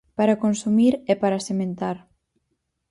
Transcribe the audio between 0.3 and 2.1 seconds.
consumir e para sementar.